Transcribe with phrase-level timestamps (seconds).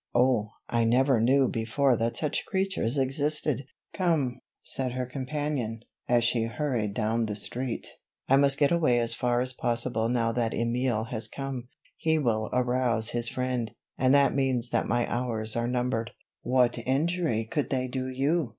[0.15, 6.45] "Oh, I never knew before that such creatures existed!" "Come," said her companion, as she
[6.45, 7.85] hurried down the street.
[8.27, 11.67] "I must get as far away as possible now that Emile has come.
[11.97, 16.09] He will arouse his friend, and that means that my hours are numbered."
[16.41, 18.49] "What injury could they do you?"